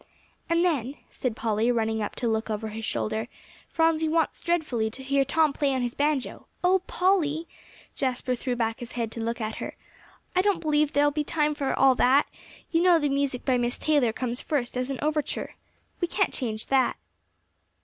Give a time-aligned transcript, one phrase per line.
[0.49, 3.27] "And then," said Polly, running up to look over his shoulder,
[3.69, 7.47] "Phronsie wants dreadfully to hear Tom play on his banjo." "Oh, Polly,"
[7.95, 9.75] Jasper threw back his head to look at her
[10.35, 12.25] "I don't believe there'll be time for all that;
[12.71, 15.53] you know the music by Miss Taylor comes first as an overture.
[15.99, 16.97] We can't change that."